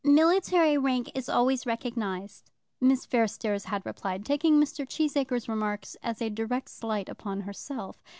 [0.03, 4.83] "Military rank is always recognised," Miss Fairstairs had replied, taking Mr.
[4.83, 8.03] Cheesacre's remarks as a direct slight upon herself.